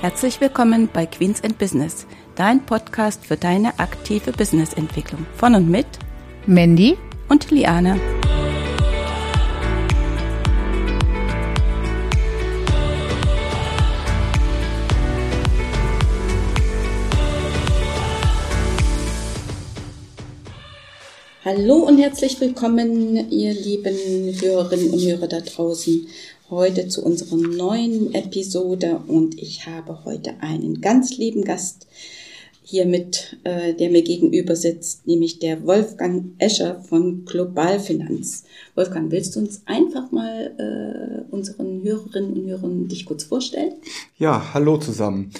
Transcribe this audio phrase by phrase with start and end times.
[0.00, 5.26] Herzlich willkommen bei Queens and Business, dein Podcast für deine aktive Businessentwicklung.
[5.36, 5.84] Von und mit
[6.46, 6.96] Mandy
[7.28, 8.00] und Liane.
[21.44, 26.06] Hallo und herzlich willkommen, ihr lieben Hörerinnen und Hörer da draußen
[26.50, 31.86] heute zu unserer neuen Episode und ich habe heute einen ganz lieben Gast
[32.62, 38.44] hier mit, äh, der mir gegenüber sitzt, nämlich der Wolfgang Escher von Globalfinanz.
[38.74, 43.74] Wolfgang, willst du uns einfach mal äh, unseren Hörerinnen und Hörern dich kurz vorstellen?
[44.18, 45.32] Ja, hallo zusammen.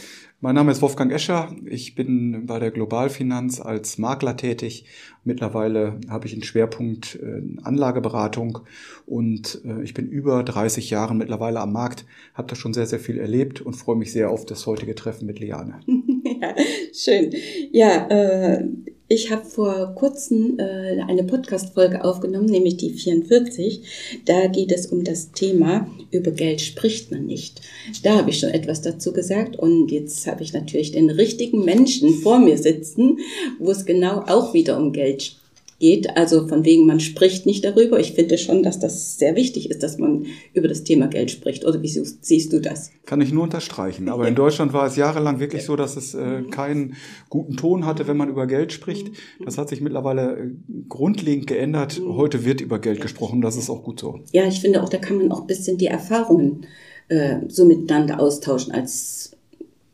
[0.42, 1.54] Mein Name ist Wolfgang Escher.
[1.66, 4.86] Ich bin bei der Globalfinanz als Makler tätig.
[5.22, 8.60] Mittlerweile habe ich einen Schwerpunkt äh, Anlageberatung
[9.04, 13.00] und äh, ich bin über 30 Jahre mittlerweile am Markt, habe da schon sehr, sehr
[13.00, 15.80] viel erlebt und freue mich sehr auf das heutige Treffen mit Liane.
[16.40, 16.54] ja,
[16.94, 17.34] schön.
[17.70, 18.66] Ja, äh,
[19.12, 23.82] ich habe vor kurzem äh, eine Podcast-Folge aufgenommen, nämlich die 44.
[24.24, 27.60] Da geht es um das Thema, über Geld spricht man nicht.
[28.04, 32.20] Da habe ich schon etwas dazu gesagt und jetzt habe ich natürlich den richtigen Menschen
[32.22, 33.18] vor mir sitzen,
[33.58, 35.39] wo es genau auch wieder um Geld
[35.80, 36.16] geht.
[36.16, 37.98] Also von wegen, man spricht nicht darüber.
[37.98, 41.64] Ich finde schon, dass das sehr wichtig ist, dass man über das Thema Geld spricht.
[41.64, 42.92] Oder wie siehst du das?
[43.06, 44.08] Kann ich nur unterstreichen.
[44.08, 46.94] Aber in Deutschland war es jahrelang wirklich so, dass es äh, keinen
[47.28, 49.10] guten Ton hatte, wenn man über Geld spricht.
[49.44, 50.50] Das hat sich mittlerweile äh,
[50.88, 52.00] grundlegend geändert.
[52.06, 53.40] Heute wird über Geld gesprochen.
[53.40, 54.20] Das ist auch gut so.
[54.32, 56.66] Ja, ich finde auch, da kann man auch ein bisschen die Erfahrungen
[57.08, 59.36] äh, so miteinander austauschen als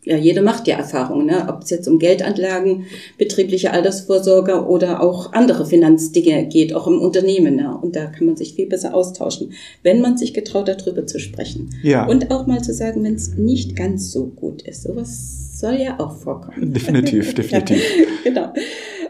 [0.06, 1.48] ja, jeder macht ja Erfahrungen, ne?
[1.48, 2.86] ob es jetzt um Geldanlagen,
[3.18, 7.56] betriebliche Altersvorsorge oder auch andere Finanzdinge geht, auch im Unternehmen.
[7.56, 7.76] Ne?
[7.82, 11.70] Und da kann man sich viel besser austauschen, wenn man sich getraut, darüber zu sprechen.
[11.82, 12.06] Ja.
[12.06, 14.84] Und auch mal zu sagen, wenn es nicht ganz so gut ist.
[14.84, 16.72] Sowas soll ja auch vorkommen.
[16.72, 17.82] Definitiv, definitiv.
[18.22, 18.52] genau.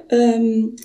[0.08, 0.76] Ähm,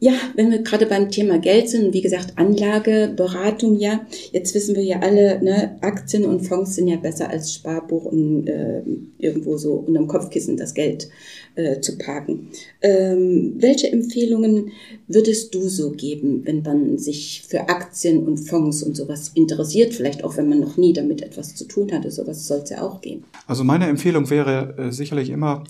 [0.00, 4.76] ja, wenn wir gerade beim Thema Geld sind, wie gesagt, Anlage, Beratung, ja, jetzt wissen
[4.76, 8.82] wir ja alle, ne, Aktien und Fonds sind ja besser als Sparbuch und äh,
[9.18, 11.08] irgendwo so unterm Kopfkissen das Geld
[11.56, 12.48] äh, zu parken.
[12.80, 14.70] Ähm, welche Empfehlungen
[15.08, 20.22] würdest du so geben, wenn man sich für Aktien und Fonds und sowas interessiert, vielleicht
[20.22, 23.00] auch wenn man noch nie damit etwas zu tun hatte, sowas soll es ja auch
[23.00, 23.24] gehen?
[23.48, 25.64] Also meine Empfehlung wäre äh, sicherlich immer,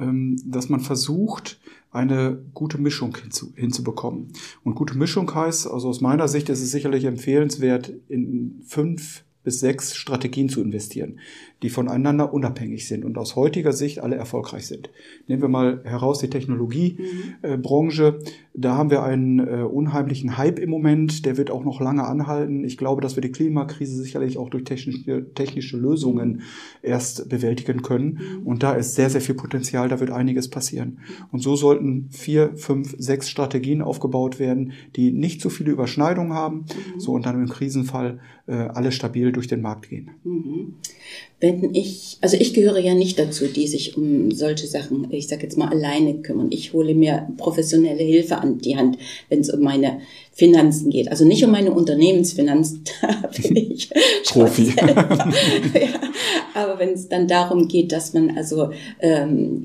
[0.00, 1.58] ähm, dass man versucht,
[1.94, 4.32] eine gute Mischung hinzu, hinzubekommen.
[4.64, 9.60] Und gute Mischung heißt, also aus meiner Sicht ist es sicherlich empfehlenswert, in fünf bis
[9.60, 11.20] sechs Strategien zu investieren,
[11.62, 14.90] die voneinander unabhängig sind und aus heutiger Sicht alle erfolgreich sind.
[15.28, 18.18] Nehmen wir mal heraus die Technologiebranche.
[18.18, 18.24] Mhm.
[18.54, 22.64] Da haben wir einen äh, unheimlichen Hype im Moment, der wird auch noch lange anhalten.
[22.64, 26.42] Ich glaube, dass wir die Klimakrise sicherlich auch durch technische, technische Lösungen
[26.82, 28.20] erst bewältigen können.
[28.40, 28.46] Mhm.
[28.46, 30.98] Und da ist sehr, sehr viel Potenzial, da wird einiges passieren.
[31.32, 36.58] Und so sollten vier, fünf, sechs Strategien aufgebaut werden, die nicht so viele Überschneidungen haben,
[36.58, 37.00] mhm.
[37.00, 40.10] so und dann im Krisenfall äh, alle stabil durch den Markt gehen.
[40.24, 40.74] Mhm.
[41.40, 45.42] Wenn ich, also ich gehöre ja nicht dazu, die sich um solche Sachen, ich sage
[45.42, 46.48] jetzt mal, alleine kümmern.
[46.50, 48.96] Ich hole mir professionelle Hilfe an die Hand,
[49.28, 50.00] wenn es um meine
[50.32, 51.10] Finanzen geht.
[51.10, 53.90] Also nicht um meine Unternehmensfinanzen, da bin ich
[54.24, 54.72] Profi.
[54.78, 56.00] ja,
[56.54, 59.64] aber wenn es dann darum geht, dass man also ähm,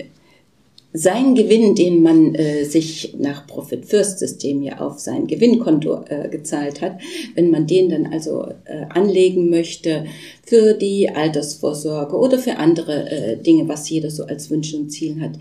[0.91, 6.29] sein Gewinn, den man äh, sich nach Profit First System ja auf sein Gewinnkonto äh,
[6.29, 7.00] gezahlt hat,
[7.35, 10.05] wenn man den dann also äh, anlegen möchte
[10.45, 15.22] für die Altersvorsorge oder für andere äh, Dinge, was jeder so als Wünsche und Ziele
[15.22, 15.33] hat.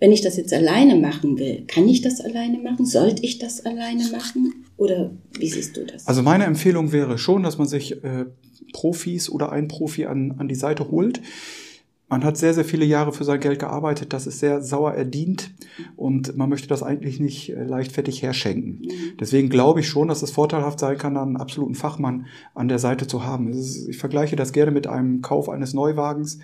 [0.00, 2.84] Wenn ich das jetzt alleine machen will, kann ich das alleine machen?
[2.84, 4.66] Sollte ich das alleine machen?
[4.76, 6.06] Oder wie siehst du das?
[6.06, 8.26] Also meine Empfehlung wäre schon, dass man sich äh,
[8.72, 11.20] Profis oder einen Profi an, an die Seite holt
[12.08, 15.52] man hat sehr, sehr viele Jahre für sein Geld gearbeitet, das ist sehr sauer erdient
[15.96, 18.82] und man möchte das eigentlich nicht äh, leichtfertig herschenken.
[19.20, 23.06] Deswegen glaube ich schon, dass es vorteilhaft sein kann, einen absoluten Fachmann an der Seite
[23.06, 23.52] zu haben.
[23.52, 26.38] Ich vergleiche das gerne mit einem Kauf eines Neuwagens.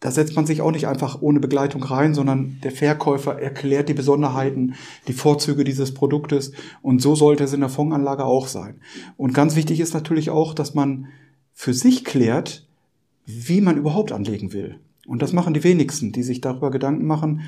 [0.00, 3.94] Da setzt man sich auch nicht einfach ohne Begleitung rein, sondern der Verkäufer erklärt die
[3.94, 4.74] Besonderheiten,
[5.08, 6.52] die Vorzüge dieses Produktes
[6.82, 8.80] und so sollte es in der Fondsanlage auch sein.
[9.16, 11.06] Und ganz wichtig ist natürlich auch, dass man
[11.54, 12.63] für sich klärt,
[13.26, 14.78] wie man überhaupt anlegen will.
[15.06, 17.42] Und das machen die wenigsten, die sich darüber Gedanken machen,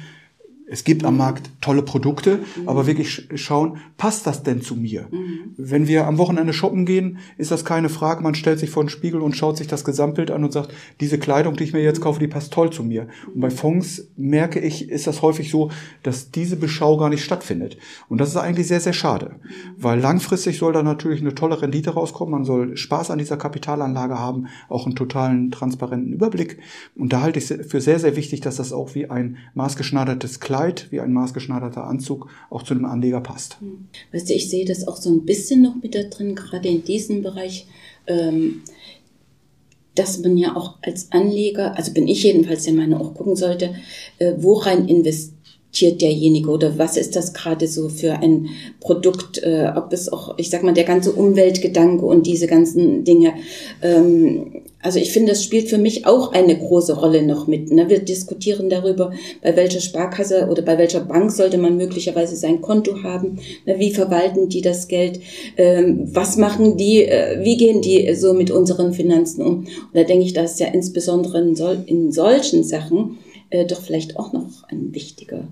[0.69, 2.69] es gibt am Markt tolle Produkte, mhm.
[2.69, 5.07] aber wirklich schauen, passt das denn zu mir?
[5.13, 5.55] Mhm.
[5.57, 8.23] Wenn wir am Wochenende shoppen gehen, ist das keine Frage.
[8.23, 11.19] Man stellt sich vor den Spiegel und schaut sich das Gesamtbild an und sagt, diese
[11.19, 13.07] Kleidung, die ich mir jetzt kaufe, die passt toll zu mir.
[13.33, 15.71] Und bei Fonds merke ich, ist das häufig so,
[16.03, 17.79] dass diese Beschau gar nicht stattfindet.
[18.09, 19.37] Und das ist eigentlich sehr, sehr schade.
[19.77, 22.33] Weil langfristig soll da natürlich eine tolle Rendite rauskommen.
[22.33, 26.59] Man soll Spaß an dieser Kapitalanlage haben, auch einen totalen transparenten Überblick.
[26.97, 30.56] Und da halte ich für sehr, sehr wichtig, dass das auch wie ein maßgeschneidertes Kleid
[30.57, 33.61] Kleid wie ein maßgeschneiderter Anzug auch zu dem Anleger passt.
[33.61, 33.89] Hm.
[34.13, 36.85] Weißt du, ich sehe das auch so ein bisschen noch mit da drin, gerade in
[36.85, 37.67] diesem Bereich.
[38.07, 38.63] Ähm,
[39.95, 43.75] dass man ja auch als Anleger, also bin ich jedenfalls der Meinung, auch gucken sollte,
[44.19, 45.36] äh, worein investiert
[45.83, 48.49] derjenige oder was ist das gerade so für ein
[48.81, 53.35] Produkt, äh, ob es auch, ich sag mal, der ganze Umweltgedanke und diese ganzen Dinge,
[53.83, 57.73] ähm, also ich finde, das spielt für mich auch eine große Rolle noch mit.
[57.73, 57.89] Ne?
[57.91, 59.13] Wir diskutieren darüber,
[59.43, 63.41] bei welcher Sparkasse oder bei welcher Bank sollte man möglicherweise sein Konto haben.
[63.65, 63.81] Ne?
[63.81, 65.19] Wie verwalten die das Geld?
[65.57, 67.03] Ähm, was machen die?
[67.03, 69.59] Äh, wie gehen die so mit unseren Finanzen um?
[69.59, 73.19] Und da denke ich, dass ja insbesondere in, sol in solchen Sachen
[73.51, 75.49] äh, doch vielleicht auch noch ein wichtiger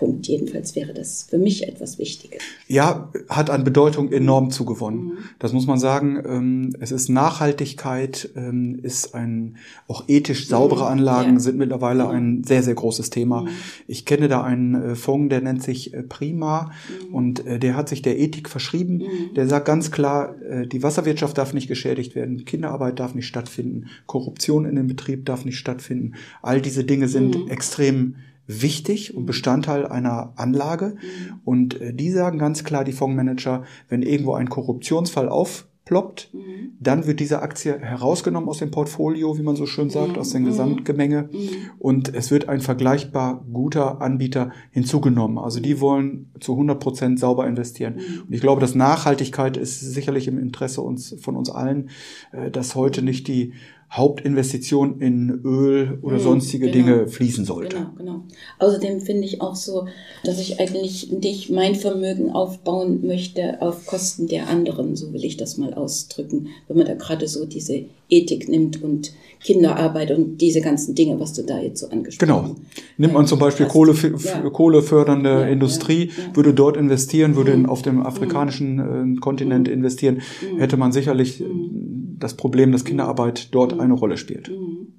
[0.00, 0.26] Punkt.
[0.26, 2.42] Jedenfalls wäre das für mich etwas Wichtiges.
[2.66, 5.04] Ja, hat an Bedeutung enorm zugewonnen.
[5.04, 5.18] Mhm.
[5.38, 6.22] Das muss man sagen.
[6.26, 9.58] Ähm, es ist Nachhaltigkeit, ähm, ist ein
[9.88, 10.92] auch ethisch saubere mhm.
[10.92, 11.38] Anlagen ja.
[11.40, 12.10] sind mittlerweile mhm.
[12.10, 13.42] ein sehr sehr großes Thema.
[13.42, 13.48] Mhm.
[13.86, 16.70] Ich kenne da einen äh, Fonds, der nennt sich äh, Prima
[17.08, 17.14] mhm.
[17.14, 18.98] und äh, der hat sich der Ethik verschrieben.
[18.98, 19.34] Mhm.
[19.36, 20.34] Der sagt ganz klar,
[20.66, 25.44] die Wasserwirtschaft darf nicht geschädigt werden, Kinderarbeit darf nicht stattfinden, Korruption in dem Betrieb darf
[25.44, 26.14] nicht stattfinden.
[26.40, 28.16] All diese Dinge sind extrem
[28.50, 30.96] wichtig und Bestandteil einer Anlage.
[30.96, 31.40] Mhm.
[31.44, 36.72] Und äh, die sagen ganz klar, die Fondsmanager, wenn irgendwo ein Korruptionsfall aufploppt, mhm.
[36.80, 40.42] dann wird diese Aktie herausgenommen aus dem Portfolio, wie man so schön sagt, aus dem
[40.42, 40.46] mhm.
[40.46, 41.28] Gesamtgemenge.
[41.30, 41.48] Mhm.
[41.78, 45.38] Und es wird ein vergleichbar guter Anbieter hinzugenommen.
[45.38, 47.94] Also die wollen zu 100 Prozent sauber investieren.
[47.96, 48.22] Mhm.
[48.26, 51.90] Und ich glaube, dass Nachhaltigkeit ist sicherlich im Interesse uns, von uns allen,
[52.32, 53.52] äh, dass heute nicht die
[53.92, 57.76] Hauptinvestition in Öl oder mhm, sonstige genau, Dinge fließen sollte.
[57.76, 58.24] Genau, genau.
[58.60, 59.86] Außerdem finde ich auch so,
[60.22, 65.36] dass ich eigentlich nicht mein Vermögen aufbauen möchte auf Kosten der anderen, so will ich
[65.36, 70.60] das mal ausdrücken, wenn man da gerade so diese Ethik nimmt und Kinderarbeit und diese
[70.60, 72.44] ganzen Dinge, was du da jetzt so angesprochen hast.
[72.44, 72.56] Genau.
[72.98, 74.50] Nimmt man zum Beispiel Kohle, ja.
[74.50, 77.66] kohlefördernde ja, Industrie, ja, würde dort investieren, würde mhm.
[77.66, 78.06] auf dem mhm.
[78.06, 79.74] afrikanischen äh, Kontinent mhm.
[79.74, 80.58] investieren, mhm.
[80.58, 81.99] hätte man sicherlich mhm.
[82.20, 83.80] Das Problem, dass Kinderarbeit dort mhm.
[83.80, 84.48] eine Rolle spielt.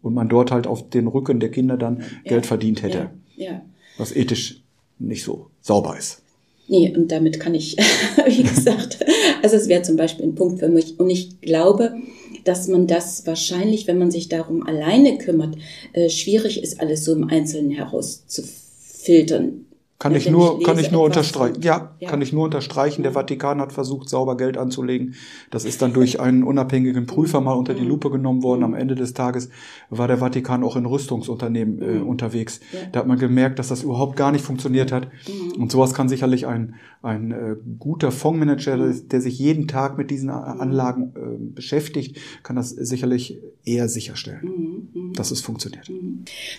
[0.01, 3.11] Und man dort halt auf den Rücken der Kinder dann Geld verdient hätte.
[3.97, 4.61] Was ethisch
[4.99, 6.21] nicht so sauber ist.
[6.67, 7.75] Nee, und damit kann ich,
[8.25, 8.99] wie gesagt,
[9.41, 10.99] also es wäre zum Beispiel ein Punkt für mich.
[10.99, 11.95] Und ich glaube,
[12.43, 15.55] dass man das wahrscheinlich, wenn man sich darum alleine kümmert,
[15.93, 19.65] äh, schwierig ist, alles so im Einzelnen herauszufiltern.
[20.01, 21.61] Kann ich nur, kann ich nur unterstreichen.
[21.61, 23.03] Ja, ja, kann ich nur unterstreichen.
[23.03, 25.13] Der Vatikan hat versucht, sauber Geld anzulegen.
[25.51, 28.63] Das ist dann durch einen unabhängigen Prüfer mal unter die Lupe genommen worden.
[28.63, 29.49] Am Ende des Tages
[29.91, 32.07] war der Vatikan auch in Rüstungsunternehmen äh, mhm.
[32.07, 32.61] unterwegs.
[32.71, 32.79] Ja.
[32.91, 35.07] Da hat man gemerkt, dass das überhaupt gar nicht funktioniert hat.
[35.27, 35.61] Mhm.
[35.61, 36.73] Und sowas kann sicherlich ein,
[37.03, 39.07] ein äh, guter Fondsmanager, mhm.
[39.07, 45.29] der sich jeden Tag mit diesen Anlagen äh, beschäftigt, kann das sicherlich eher sicherstellen, dass
[45.29, 45.91] es funktioniert.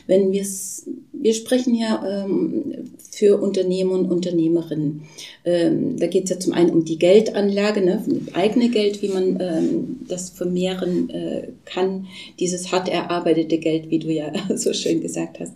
[0.07, 2.93] Wenn wir es, wir sprechen ja ähm,
[3.23, 5.03] für Unternehmer und Unternehmerinnen.
[5.45, 9.39] Ähm, da geht es ja zum einen um die Geldanlage, ne, eigene Geld, wie man
[9.41, 12.09] ähm, das vermehren äh, kann,
[12.41, 15.53] dieses hart erarbeitete Geld, wie du ja so schön gesagt hast.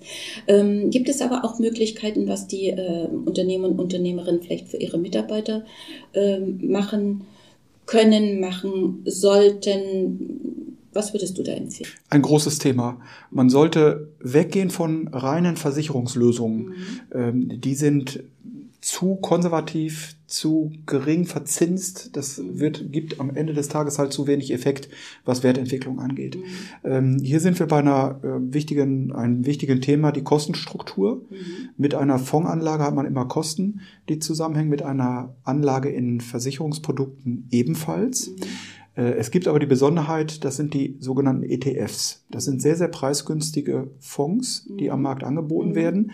[0.46, 4.98] Ähm, gibt es aber auch Möglichkeiten, was die äh, Unternehmer und Unternehmerinnen vielleicht für ihre
[4.98, 5.64] Mitarbeiter
[6.12, 7.22] äh, machen
[7.84, 10.65] können, machen sollten?
[10.96, 11.90] Was würdest du da empfehlen?
[12.08, 12.98] Ein großes Thema.
[13.30, 16.64] Man sollte weggehen von reinen Versicherungslösungen.
[16.64, 16.74] Mhm.
[17.12, 18.24] Ähm, die sind
[18.80, 22.16] zu konservativ, zu gering verzinst.
[22.16, 24.88] Das wird, gibt am Ende des Tages halt zu wenig Effekt,
[25.24, 26.36] was Wertentwicklung angeht.
[26.36, 26.42] Mhm.
[26.84, 31.16] Ähm, hier sind wir bei einer äh, wichtigen, einem wichtigen Thema, die Kostenstruktur.
[31.28, 31.36] Mhm.
[31.76, 38.28] Mit einer Fondsanlage hat man immer Kosten, die zusammenhängen mit einer Anlage in Versicherungsprodukten ebenfalls.
[38.28, 38.36] Mhm.
[38.96, 42.24] Äh, es gibt aber die Besonderheit, das sind die sogenannten ETFs.
[42.30, 45.74] Das sind sehr, sehr preisgünstige Fonds, die am Markt angeboten mhm.
[45.74, 46.12] werden.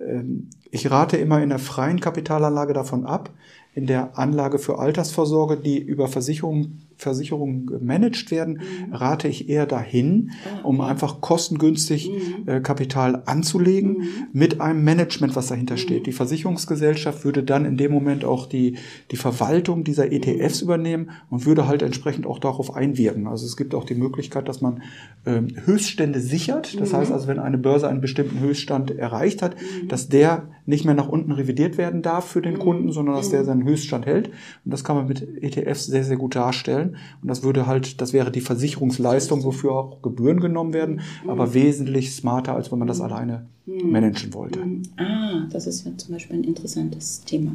[0.00, 3.30] Ähm, ich rate immer in der freien Kapitalanlage davon ab,
[3.74, 8.94] in der Anlage für Altersvorsorge, die über Versicherungen Versicherungen gemanagt werden, Mhm.
[8.94, 12.48] rate ich eher dahin, Ah, um einfach kostengünstig Mhm.
[12.48, 14.04] äh, Kapital anzulegen Mhm.
[14.32, 16.06] mit einem Management, was dahinter steht.
[16.06, 18.76] Die Versicherungsgesellschaft würde dann in dem Moment auch die,
[19.10, 20.12] die Verwaltung dieser Mhm.
[20.12, 23.26] ETFs übernehmen und würde halt entsprechend auch darauf einwirken.
[23.26, 24.82] Also es gibt auch die Möglichkeit, dass man
[25.26, 26.80] ähm, Höchststände sichert.
[26.80, 26.96] Das Mhm.
[26.96, 29.54] heißt also, wenn eine Börse einen bestimmten Höchststand erreicht hat,
[29.88, 33.44] dass der nicht mehr nach unten revidiert werden darf für den Kunden, sondern dass der
[33.44, 34.28] seinen Höchststand hält.
[34.64, 36.89] Und das kann man mit ETFs sehr, sehr gut darstellen.
[37.22, 42.12] Und das würde halt, das wäre die Versicherungsleistung, wofür auch Gebühren genommen werden, aber wesentlich
[42.12, 44.58] smarter, als wenn man das alleine managen wollte.
[44.96, 47.52] Ah, das ist ja zum Beispiel ein interessantes Thema.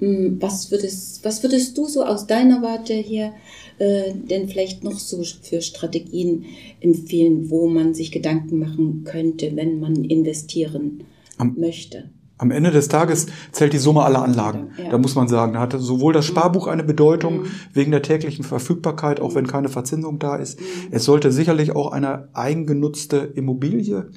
[0.00, 3.32] Was würdest, was würdest du so aus deiner Warte hier
[3.78, 6.44] äh, denn vielleicht noch so für Strategien
[6.80, 11.04] empfehlen, wo man sich Gedanken machen könnte, wenn man investieren
[11.38, 12.10] Am- möchte?
[12.38, 14.72] Am Ende des Tages zählt die Summe aller Anlagen.
[14.76, 14.90] Ja.
[14.90, 19.20] Da muss man sagen, da hatte sowohl das Sparbuch eine Bedeutung wegen der täglichen Verfügbarkeit,
[19.20, 20.60] auch wenn keine Verzinsung da ist.
[20.90, 24.10] Es sollte sicherlich auch eine eigengenutzte Immobilie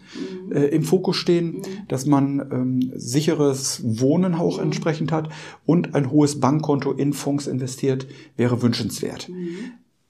[0.51, 5.29] äh, im Fokus stehen, dass man ähm, sicheres Wohnen auch entsprechend hat
[5.65, 9.29] und ein hohes Bankkonto in Fonds investiert, wäre wünschenswert.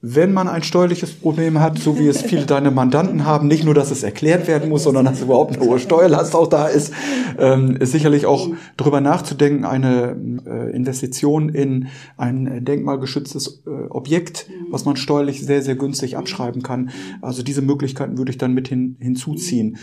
[0.02, 3.74] Wenn man ein steuerliches Problem hat, so wie es viele deine Mandanten haben, nicht nur,
[3.74, 6.94] dass es erklärt werden muss, sondern dass überhaupt eine hohe Steuerlast auch da ist,
[7.38, 10.16] ähm, ist sicherlich auch darüber nachzudenken, eine
[10.46, 16.92] äh, Investition in ein denkmalgeschütztes äh, Objekt, was man steuerlich sehr, sehr günstig abschreiben kann.
[17.22, 19.76] Also diese Möglichkeiten würde ich dann mit hin, hinzuziehen.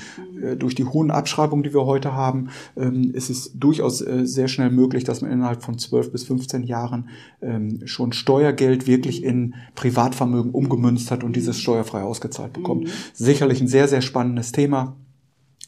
[0.47, 4.49] Äh, durch die hohen Abschreibungen, die wir heute haben, ähm, ist es durchaus äh, sehr
[4.49, 7.09] schnell möglich, dass man innerhalb von 12 bis 15 Jahren
[7.43, 12.89] ähm, schon Steuergeld wirklich in Privatvermögen umgemünzt hat und dieses steuerfrei ausgezahlt bekommt.
[13.13, 14.97] Sicherlich ein sehr, sehr spannendes Thema.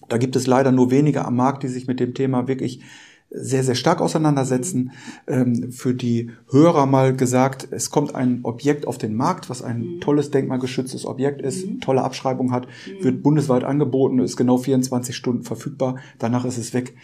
[0.08, 2.80] Da gibt es leider nur wenige am Markt, die sich mit dem Thema wirklich
[3.30, 4.92] sehr, sehr stark auseinandersetzen.
[5.26, 10.00] Ähm, für die Hörer mal gesagt, es kommt ein Objekt auf den Markt, was ein
[10.00, 12.66] tolles denkmalgeschütztes Objekt ist, tolle Abschreibung hat,
[13.00, 16.94] wird bundesweit angeboten, ist genau 24 Stunden verfügbar, danach ist es weg.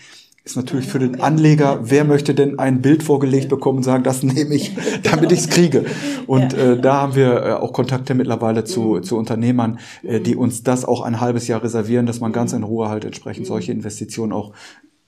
[0.47, 4.23] Ist natürlich für den Anleger, wer möchte denn ein Bild vorgelegt bekommen und sagen, das
[4.23, 5.87] nehme ich, damit ich es kriege.
[6.27, 10.63] Und äh, da haben wir äh, auch Kontakte mittlerweile zu, zu Unternehmern, äh, die uns
[10.63, 14.33] das auch ein halbes Jahr reservieren, dass man ganz in Ruhe halt entsprechend solche Investitionen
[14.33, 14.53] auch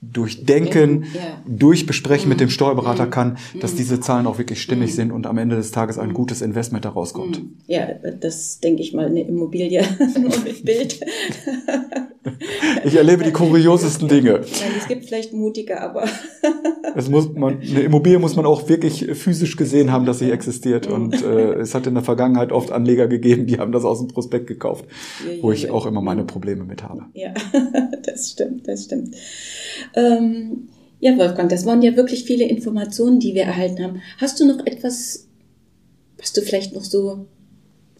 [0.01, 1.41] durchdenken, Ja.
[1.47, 5.55] durchbesprechen mit dem Steuerberater kann, dass diese Zahlen auch wirklich stimmig sind und am Ende
[5.55, 7.41] des Tages ein gutes Investment daraus kommt.
[7.65, 7.87] Ja,
[8.19, 9.81] das denke ich mal, eine Immobilie
[10.19, 10.99] nur mit Bild.
[12.83, 14.33] Ich erlebe die kuriosesten Dinge.
[14.33, 14.43] Nein,
[14.79, 16.05] es gibt vielleicht mutige, aber
[16.95, 20.87] Es muss man, eine Immobilie muss man auch wirklich physisch gesehen haben, dass sie existiert.
[20.87, 24.09] Und äh, es hat in der Vergangenheit oft Anleger gegeben, die haben das aus dem
[24.09, 24.85] Prospekt gekauft,
[25.25, 27.05] Ja, wo ich auch immer meine Probleme mit habe.
[27.13, 27.33] ja,
[28.17, 29.15] das stimmt, das stimmt.
[29.95, 30.69] Ähm,
[30.99, 34.01] ja, Wolfgang, das waren ja wirklich viele Informationen, die wir erhalten haben.
[34.17, 35.27] Hast du noch etwas,
[36.17, 37.27] was du vielleicht noch so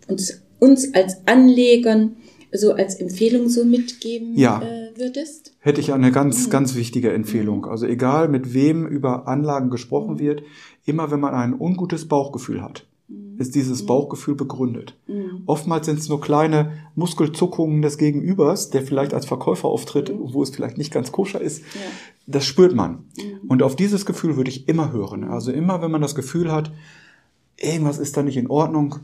[0.07, 2.15] uns, uns als Anlegern
[2.53, 4.61] so als Empfehlung so mitgeben Ja.
[4.61, 5.53] äh, würdest?
[5.59, 7.65] Hätte ich eine ganz, ganz wichtige Empfehlung.
[7.65, 10.41] Also egal, mit wem über Anlagen gesprochen wird,
[10.85, 12.87] immer wenn man ein ungutes Bauchgefühl hat,
[13.37, 14.95] ist dieses Bauchgefühl begründet.
[15.07, 15.43] Mhm.
[15.45, 20.49] Oftmals sind es nur kleine Muskelzuckungen des Gegenübers, der vielleicht als Verkäufer auftritt, wo es
[20.49, 21.59] vielleicht nicht ganz koscher ist.
[21.59, 21.81] Ja.
[22.25, 23.05] Das spürt man.
[23.47, 25.23] Und auf dieses Gefühl würde ich immer hören.
[25.23, 26.71] Also immer, wenn man das Gefühl hat,
[27.57, 28.95] irgendwas ist da nicht in Ordnung,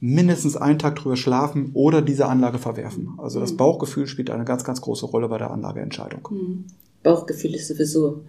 [0.00, 3.14] mindestens einen Tag drüber schlafen oder diese Anlage verwerfen.
[3.18, 6.66] Also das Bauchgefühl spielt eine ganz, ganz große Rolle bei der Anlageentscheidung.
[7.04, 8.24] Bauchgefühl ist sowieso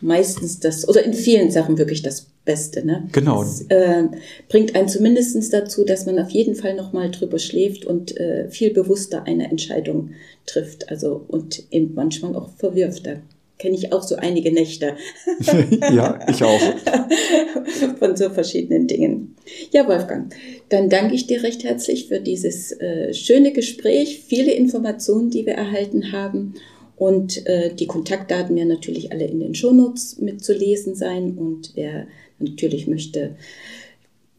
[0.00, 2.84] meistens das, oder in vielen Sachen wirklich das Beste.
[2.84, 3.08] Ne?
[3.12, 3.42] Genau.
[3.42, 4.04] Das äh,
[4.48, 8.72] bringt einen zumindest dazu, dass man auf jeden Fall nochmal drüber schläft und äh, viel
[8.72, 10.10] bewusster eine Entscheidung
[10.46, 10.90] trifft.
[10.90, 13.06] Also und eben manchmal auch verwirft.
[13.06, 13.16] Da
[13.60, 14.96] kenne ich auch so einige Nächte
[15.92, 16.60] ja, ich auch.
[17.98, 19.36] von so verschiedenen Dingen.
[19.70, 20.34] Ja, Wolfgang,
[20.70, 25.54] dann danke ich dir recht herzlich für dieses äh, schöne Gespräch, viele Informationen, die wir
[25.54, 26.54] erhalten haben.
[27.00, 31.38] Und äh, die Kontaktdaten werden natürlich alle in den Shownotes mitzulesen sein.
[31.38, 32.06] Und wer
[32.38, 33.36] natürlich möchte,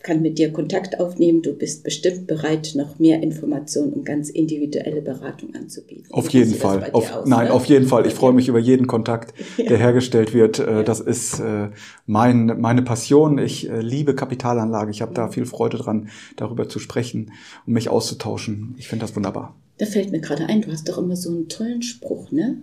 [0.04, 1.42] kann mit dir Kontakt aufnehmen.
[1.42, 6.06] Du bist bestimmt bereit, noch mehr Informationen und ganz individuelle Beratung anzubieten.
[6.12, 6.92] Auf Wie jeden Fall.
[6.92, 7.54] Auf, aus, nein, ne?
[7.54, 8.06] auf jeden Fall.
[8.06, 10.60] Ich freue mich über jeden Kontakt, der hergestellt wird.
[10.60, 11.70] Äh, Das ist äh,
[12.06, 13.40] mein, meine Passion.
[13.40, 14.92] Ich äh, liebe Kapitalanlage.
[14.92, 17.32] Ich habe da viel Freude dran, darüber zu sprechen
[17.66, 18.76] und mich auszutauschen.
[18.78, 19.56] Ich finde das wunderbar.
[19.82, 22.58] Da fällt mir gerade ein, du hast doch immer so einen tollen Spruch, ne?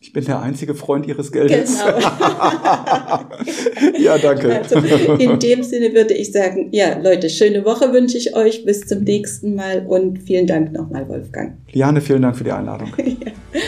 [0.00, 1.84] Ich bin der einzige Freund Ihres Geldes.
[1.84, 1.98] Genau.
[3.98, 4.62] ja, danke.
[4.62, 4.78] Also
[5.16, 8.64] in dem Sinne würde ich sagen, ja, Leute, schöne Woche wünsche ich euch.
[8.64, 11.58] Bis zum nächsten Mal und vielen Dank nochmal, Wolfgang.
[11.72, 12.90] Liane, vielen Dank für die Einladung.
[12.96, 13.32] Ja.